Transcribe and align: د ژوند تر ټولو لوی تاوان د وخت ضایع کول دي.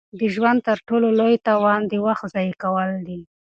د 0.19 0.21
ژوند 0.33 0.59
تر 0.67 0.77
ټولو 0.87 1.07
لوی 1.19 1.35
تاوان 1.47 1.81
د 1.87 1.93
وخت 2.05 2.23
ضایع 2.33 2.53
کول 2.63 2.89
دي. 3.07 3.21